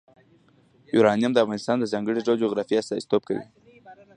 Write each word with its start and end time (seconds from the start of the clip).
یورانیم 0.95 1.31
د 1.33 1.37
افغانستان 1.43 1.77
د 1.79 1.85
ځانګړي 1.93 2.19
ډول 2.25 2.37
جغرافیه 2.43 2.79
استازیتوب 2.81 3.21
کوي. 3.29 3.45